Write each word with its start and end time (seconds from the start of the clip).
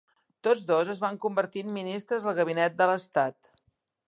Tots 0.45 0.63
dos 0.71 0.89
es 0.93 1.01
van 1.03 1.19
convertir 1.27 1.63
en 1.67 1.71
ministres 1.77 2.27
al 2.33 2.39
gabinet 2.43 2.81
de 2.83 2.93
l'estat. 2.95 3.55